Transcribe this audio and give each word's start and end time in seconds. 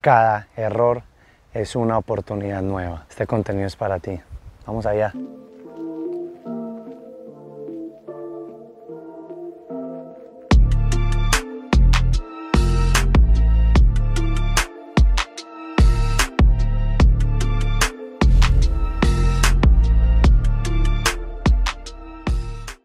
Cada 0.00 0.46
error 0.56 1.02
es 1.52 1.74
una 1.74 1.98
oportunidad 1.98 2.62
nueva. 2.62 3.04
Este 3.10 3.26
contenido 3.26 3.66
es 3.66 3.74
para 3.74 3.98
ti. 3.98 4.20
Vamos 4.64 4.86
allá. 4.86 5.12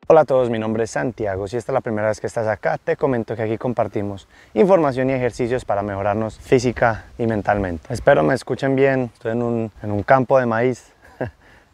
Hola 0.05 0.21
a 0.21 0.25
todos, 0.25 0.49
mi 0.49 0.59
nombre 0.59 0.83
es 0.83 0.91
Santiago. 0.91 1.47
Si 1.47 1.55
esta 1.55 1.71
es 1.71 1.73
la 1.73 1.79
primera 1.79 2.09
vez 2.09 2.19
que 2.19 2.27
estás 2.27 2.45
acá, 2.45 2.77
te 2.77 2.97
comento 2.97 3.37
que 3.37 3.43
aquí 3.43 3.57
compartimos 3.57 4.27
información 4.53 5.09
y 5.09 5.13
ejercicios 5.13 5.63
para 5.63 5.81
mejorarnos 5.81 6.37
física 6.39 7.05
y 7.17 7.25
mentalmente. 7.25 7.93
Espero 7.93 8.21
me 8.21 8.33
escuchen 8.33 8.75
bien. 8.75 9.11
Estoy 9.13 9.31
en 9.31 9.41
un, 9.41 9.71
en 9.81 9.91
un 9.91 10.03
campo 10.03 10.37
de 10.37 10.45
maíz, 10.45 10.91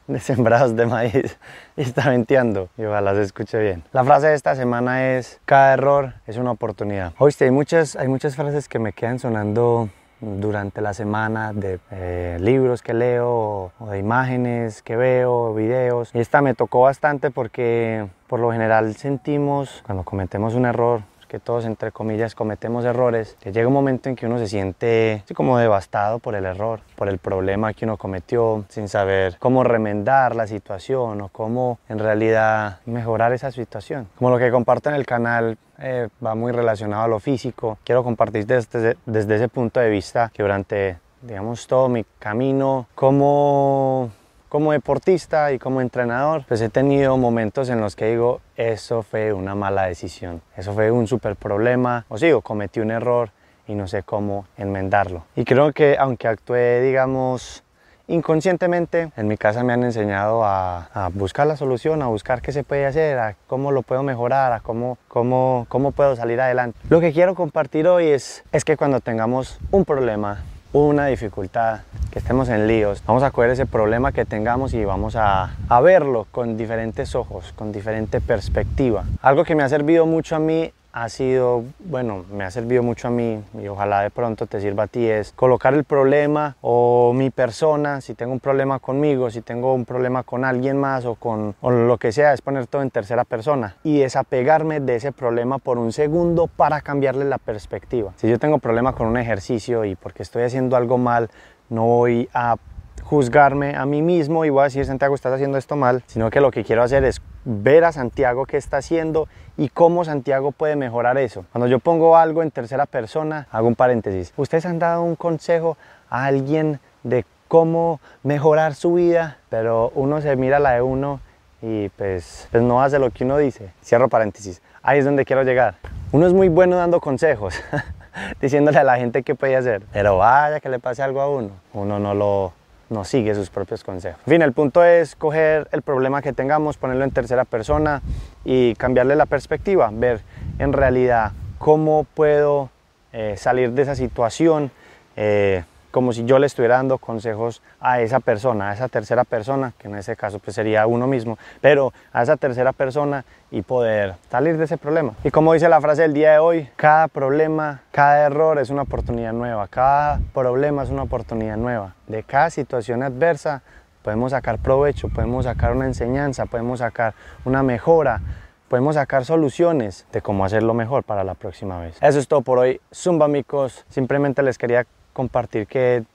de 0.07 0.19
sembrados 0.19 0.75
de 0.75 0.85
maíz, 0.85 1.39
y 1.75 1.81
está 1.81 2.07
venteando 2.07 2.69
y 2.77 2.83
ojalá 2.83 3.15
se 3.15 3.23
escuche 3.23 3.57
bien. 3.57 3.83
La 3.93 4.03
frase 4.03 4.27
de 4.27 4.35
esta 4.35 4.53
semana 4.53 5.15
es: 5.17 5.41
Cada 5.45 5.73
error 5.73 6.13
es 6.27 6.37
una 6.37 6.51
oportunidad. 6.51 7.13
Oíste, 7.17 7.45
hay 7.45 7.51
muchas, 7.51 7.95
hay 7.95 8.09
muchas 8.09 8.35
frases 8.35 8.69
que 8.69 8.77
me 8.77 8.93
quedan 8.93 9.17
sonando 9.17 9.89
durante 10.21 10.81
la 10.81 10.93
semana 10.93 11.53
de 11.53 11.79
eh, 11.91 12.37
libros 12.39 12.81
que 12.81 12.93
leo 12.93 13.71
o 13.79 13.87
de 13.89 13.99
imágenes 13.99 14.81
que 14.81 14.95
veo, 14.95 15.53
videos. 15.53 16.09
Esta 16.13 16.41
me 16.41 16.53
tocó 16.53 16.81
bastante 16.81 17.31
porque 17.31 18.07
por 18.27 18.39
lo 18.39 18.51
general 18.51 18.95
sentimos 18.95 19.81
cuando 19.85 20.03
cometemos 20.03 20.53
un 20.55 20.65
error 20.65 21.01
que 21.29 21.39
todos 21.39 21.63
entre 21.63 21.93
comillas 21.93 22.35
cometemos 22.35 22.83
errores, 22.83 23.37
que 23.39 23.53
llega 23.53 23.67
un 23.67 23.73
momento 23.73 24.09
en 24.09 24.15
que 24.15 24.25
uno 24.25 24.37
se 24.37 24.47
siente 24.47 25.21
así 25.23 25.33
como 25.33 25.57
devastado 25.57 26.19
por 26.19 26.35
el 26.35 26.45
error, 26.45 26.81
por 26.95 27.07
el 27.07 27.19
problema 27.19 27.73
que 27.73 27.85
uno 27.85 27.95
cometió, 27.95 28.65
sin 28.67 28.89
saber 28.89 29.37
cómo 29.39 29.63
remendar 29.63 30.35
la 30.35 30.47
situación 30.47 31.21
o 31.21 31.29
cómo 31.29 31.79
en 31.87 31.99
realidad 31.99 32.79
mejorar 32.85 33.31
esa 33.31 33.51
situación. 33.51 34.09
Como 34.17 34.31
lo 34.31 34.39
que 34.39 34.51
comparto 34.51 34.89
en 34.89 34.95
el 34.95 35.05
canal 35.05 35.57
eh, 35.77 36.09
va 36.25 36.35
muy 36.35 36.51
relacionado 36.51 37.03
a 37.03 37.07
lo 37.07 37.19
físico, 37.19 37.77
quiero 37.85 38.03
compartir 38.03 38.45
desde, 38.45 38.97
desde 39.05 39.35
ese 39.35 39.47
punto 39.47 39.79
de 39.79 39.89
vista 39.89 40.31
que 40.33 40.43
durante 40.43 40.97
digamos 41.21 41.67
todo 41.67 41.89
mi 41.89 42.05
camino 42.17 42.87
como 42.95 44.09
como 44.49 44.71
deportista 44.71 45.53
y 45.53 45.59
como 45.59 45.79
entrenador, 45.79 46.43
pues 46.47 46.59
he 46.61 46.69
tenido 46.69 47.15
momentos 47.17 47.69
en 47.69 47.79
los 47.79 47.95
que 47.95 48.09
digo, 48.09 48.41
eso 48.57 49.03
fue 49.03 49.31
una 49.31 49.55
mala 49.55 49.85
decisión, 49.85 50.41
eso 50.57 50.73
fue 50.73 50.91
un 50.91 51.07
super 51.07 51.35
problema, 51.35 52.05
o 52.09 52.17
sigo, 52.17 52.41
cometí 52.41 52.79
un 52.79 52.91
error 52.91 53.29
y 53.67 53.75
no 53.75 53.87
sé 53.87 54.03
cómo 54.03 54.45
enmendarlo. 54.57 55.23
Y 55.35 55.45
creo 55.45 55.71
que 55.71 55.95
aunque 55.99 56.27
actué, 56.27 56.81
digamos, 56.81 57.63
inconscientemente, 58.07 59.11
en 59.15 59.27
mi 59.27 59.37
casa 59.37 59.63
me 59.63 59.73
han 59.73 59.83
enseñado 59.83 60.43
a, 60.43 60.89
a, 60.93 61.09
buscar 61.09 61.45
la 61.45 61.55
solución, 61.55 62.01
a 62.01 62.07
buscar 62.07 62.41
qué 62.41 62.51
se 62.51 62.63
puede 62.63 62.87
hacer, 62.87 63.19
a 63.19 63.35
cómo 63.45 63.71
lo 63.71 63.83
puedo 63.83 64.01
mejorar, 64.01 64.51
a 64.51 64.61
cómo, 64.61 64.97
cómo, 65.07 65.67
cómo 65.69 65.91
puedo 65.91 66.15
salir 66.15 66.41
adelante. 66.41 66.77
Lo 66.89 66.99
que 66.99 67.13
quiero 67.13 67.35
compartir 67.35 67.87
hoy 67.87 68.07
es, 68.07 68.43
es 68.51 68.65
que 68.65 68.75
cuando 68.75 68.99
tengamos 68.99 69.59
un 69.69 69.85
problema, 69.85 70.43
una 70.73 71.07
dificultad, 71.07 71.81
que 72.11 72.19
estemos 72.19 72.49
en 72.49 72.67
líos, 72.67 73.03
vamos 73.05 73.23
a 73.23 73.31
coger 73.31 73.51
ese 73.51 73.65
problema 73.65 74.11
que 74.11 74.25
tengamos 74.25 74.73
y 74.73 74.83
vamos 74.85 75.15
a, 75.15 75.55
a, 75.67 75.81
verlo 75.81 76.27
con 76.31 76.57
diferentes 76.57 77.15
ojos, 77.15 77.53
con 77.55 77.71
diferente 77.71 78.21
perspectiva. 78.21 79.03
Algo 79.21 79.43
que 79.43 79.55
me 79.55 79.63
ha 79.63 79.69
servido 79.69 80.05
mucho 80.05 80.35
a 80.35 80.39
mí 80.39 80.71
ha 81.03 81.07
sido, 81.07 81.63
bueno, 81.79 82.25
me 82.31 82.43
ha 82.43 82.51
servido 82.51 82.83
mucho 82.83 83.07
a 83.07 83.11
mí 83.11 83.41
y 83.61 83.67
ojalá 83.67 84.01
de 84.01 84.09
pronto 84.09 84.47
te 84.47 84.59
sirva 84.59 84.83
a 84.83 84.87
ti, 84.87 85.07
es 85.07 85.31
colocar 85.31 85.73
el 85.73 85.85
problema 85.85 86.57
o 86.61 87.13
mi 87.13 87.29
persona, 87.29 88.01
si 88.01 88.15
tengo 88.15 88.33
un 88.33 88.41
problema 88.41 88.79
conmigo, 88.79 89.29
si 89.31 89.41
tengo 89.41 89.73
un 89.73 89.85
problema 89.85 90.23
con 90.23 90.43
alguien 90.43 90.77
más 90.77 91.05
o 91.05 91.15
con 91.15 91.55
o 91.61 91.71
lo 91.71 91.97
que 91.97 92.11
sea, 92.11 92.33
es 92.33 92.41
poner 92.41 92.67
todo 92.67 92.81
en 92.81 92.91
tercera 92.91 93.23
persona 93.23 93.77
y 93.83 93.99
desapegarme 93.99 94.81
de 94.81 94.97
ese 94.97 95.13
problema 95.13 95.57
por 95.57 95.77
un 95.77 95.93
segundo 95.93 96.47
para 96.47 96.81
cambiarle 96.81 97.23
la 97.23 97.37
perspectiva. 97.37 98.11
Si 98.17 98.27
yo 98.27 98.37
tengo 98.37 98.57
problema 98.57 98.93
con 98.93 99.07
un 99.07 99.17
ejercicio 99.17 99.85
y 99.85 99.95
porque 99.95 100.23
estoy 100.23 100.43
haciendo 100.43 100.75
algo 100.75 100.97
mal, 100.97 101.29
no 101.69 101.85
voy 101.85 102.29
a 102.33 102.57
juzgarme 103.03 103.75
a 103.75 103.85
mí 103.85 104.01
mismo 104.01 104.45
y 104.45 104.49
voy 104.49 104.61
a 104.61 104.63
decir, 104.65 104.85
Santiago, 104.85 105.15
estás 105.15 105.33
haciendo 105.33 105.57
esto 105.57 105.75
mal, 105.75 106.03
sino 106.07 106.29
que 106.29 106.41
lo 106.41 106.51
que 106.51 106.63
quiero 106.63 106.83
hacer 106.83 107.05
es 107.05 107.21
ver 107.49 107.83
a 107.83 107.91
Santiago 107.91 108.45
qué 108.45 108.57
está 108.57 108.77
haciendo 108.77 109.27
y 109.57 109.69
cómo 109.69 110.05
Santiago 110.05 110.51
puede 110.51 110.75
mejorar 110.75 111.17
eso. 111.17 111.45
Cuando 111.51 111.67
yo 111.67 111.79
pongo 111.79 112.15
algo 112.15 112.43
en 112.43 112.51
tercera 112.51 112.85
persona, 112.85 113.47
hago 113.51 113.67
un 113.67 113.75
paréntesis. 113.75 114.33
¿Ustedes 114.37 114.65
han 114.65 114.77
dado 114.77 115.01
un 115.01 115.15
consejo 115.15 115.77
a 116.09 116.25
alguien 116.25 116.79
de 117.03 117.25
cómo 117.47 117.99
mejorar 118.23 118.75
su 118.75 118.93
vida? 118.93 119.37
Pero 119.49 119.91
uno 119.95 120.21
se 120.21 120.35
mira 120.35 120.59
la 120.59 120.73
de 120.73 120.81
uno 120.83 121.21
y 121.61 121.89
pues, 121.89 122.47
pues 122.51 122.63
no 122.63 122.81
hace 122.81 122.99
lo 122.99 123.09
que 123.09 123.23
uno 123.23 123.37
dice. 123.37 123.71
Cierro 123.83 124.09
paréntesis. 124.09 124.61
Ahí 124.83 124.99
es 124.99 125.05
donde 125.05 125.25
quiero 125.25 125.43
llegar. 125.43 125.75
Uno 126.11 126.27
es 126.27 126.33
muy 126.33 126.49
bueno 126.49 126.77
dando 126.77 127.01
consejos. 127.01 127.55
diciéndole 128.41 128.77
a 128.77 128.83
la 128.83 128.97
gente 128.97 129.23
qué 129.23 129.35
puede 129.35 129.55
hacer. 129.55 129.81
Pero 129.91 130.17
vaya 130.17 130.59
que 130.59 130.69
le 130.69 130.79
pase 130.79 131.01
algo 131.01 131.21
a 131.21 131.29
uno, 131.29 131.51
uno 131.73 131.99
no 131.99 132.13
lo 132.13 132.53
no 132.89 133.03
sigue 133.03 133.35
sus 133.35 133.49
propios 133.49 133.83
consejos. 133.83 134.19
En 134.25 134.33
fin, 134.33 134.41
el 134.41 134.53
punto 134.53 134.83
es 134.83 135.15
coger 135.15 135.67
el 135.71 135.81
problema 135.81 136.21
que 136.21 136.33
tengamos, 136.33 136.77
ponerlo 136.77 137.03
en 137.03 137.11
tercera 137.11 137.45
persona 137.45 138.01
y 138.43 138.75
cambiarle 138.75 139.15
la 139.15 139.25
perspectiva, 139.25 139.89
ver 139.93 140.21
en 140.57 140.73
realidad 140.73 141.31
cómo 141.57 142.05
puedo 142.13 142.69
eh, 143.13 143.35
salir 143.37 143.71
de 143.71 143.81
esa 143.83 143.95
situación. 143.95 144.71
Eh, 145.15 145.63
como 145.91 146.13
si 146.13 146.25
yo 146.25 146.39
le 146.39 146.45
estuviera 146.45 146.75
dando 146.75 146.97
consejos 146.97 147.61
a 147.79 148.01
esa 148.01 148.19
persona, 148.19 148.69
a 148.69 148.73
esa 148.73 148.87
tercera 148.87 149.23
persona, 149.23 149.73
que 149.77 149.87
en 149.87 149.95
ese 149.95 150.15
caso 150.15 150.39
pues 150.39 150.55
sería 150.55 150.85
uno 150.87 151.07
mismo, 151.07 151.37
pero 151.61 151.93
a 152.13 152.23
esa 152.23 152.37
tercera 152.37 152.73
persona 152.73 153.25
y 153.51 153.61
poder 153.61 154.15
salir 154.29 154.57
de 154.57 154.65
ese 154.65 154.77
problema. 154.77 155.13
Y 155.23 155.31
como 155.31 155.53
dice 155.53 155.69
la 155.69 155.81
frase 155.81 156.03
del 156.03 156.13
día 156.13 156.33
de 156.33 156.39
hoy, 156.39 156.69
cada 156.75 157.07
problema, 157.07 157.81
cada 157.91 158.25
error 158.25 158.59
es 158.59 158.69
una 158.69 158.83
oportunidad 158.83 159.33
nueva, 159.33 159.67
cada 159.67 160.19
problema 160.33 160.83
es 160.83 160.89
una 160.89 161.03
oportunidad 161.03 161.57
nueva. 161.57 161.95
De 162.07 162.23
cada 162.23 162.49
situación 162.49 163.03
adversa 163.03 163.63
podemos 164.03 164.31
sacar 164.31 164.59
provecho, 164.59 165.09
podemos 165.09 165.45
sacar 165.45 165.71
una 165.71 165.85
enseñanza, 165.85 166.45
podemos 166.45 166.79
sacar 166.79 167.13
una 167.45 167.63
mejora, 167.63 168.21
podemos 168.67 168.95
sacar 168.95 169.25
soluciones 169.25 170.05
de 170.11 170.21
cómo 170.21 170.45
hacerlo 170.45 170.73
mejor 170.73 171.03
para 171.03 171.23
la 171.23 171.33
próxima 171.33 171.79
vez. 171.79 171.97
Eso 172.01 172.19
es 172.19 172.27
todo 172.27 172.41
por 172.41 172.59
hoy. 172.59 172.79
Zumba 172.93 173.25
amigos, 173.25 173.85
simplemente 173.89 174.43
les 174.43 174.57
quería 174.57 174.85
compartir 175.19 175.67
que 175.67 176.05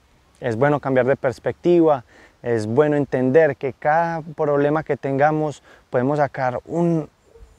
es 0.40 0.56
bueno 0.56 0.80
cambiar 0.80 1.04
de 1.04 1.14
perspectiva, 1.16 2.04
es 2.42 2.66
bueno 2.66 2.96
entender 2.96 3.54
que 3.56 3.74
cada 3.74 4.22
problema 4.22 4.82
que 4.82 4.96
tengamos 4.96 5.62
podemos 5.90 6.16
sacar 6.16 6.60
un, 6.64 7.10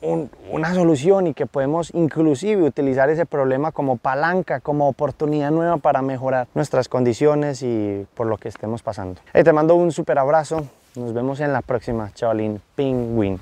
un, 0.02 0.32
una 0.52 0.74
solución 0.74 1.28
y 1.28 1.36
que 1.36 1.46
podemos 1.46 1.92
inclusive 1.94 2.64
utilizar 2.64 3.12
ese 3.12 3.28
problema 3.28 3.72
como 3.72 3.98
palanca, 3.98 4.60
como 4.60 4.88
oportunidad 4.88 5.52
nueva 5.52 5.78
para 5.78 6.02
mejorar 6.02 6.48
nuestras 6.56 6.90
condiciones 6.90 7.62
y 7.62 8.08
por 8.16 8.26
lo 8.26 8.38
que 8.38 8.48
estemos 8.50 8.82
pasando. 8.82 9.22
Te 9.32 9.54
mando 9.54 9.76
un 9.76 9.92
super 9.92 10.18
abrazo, 10.18 10.66
nos 10.96 11.14
vemos 11.14 11.42
en 11.42 11.54
la 11.54 11.62
próxima, 11.62 12.12
chavalín 12.16 12.60
Penguin. 12.76 13.40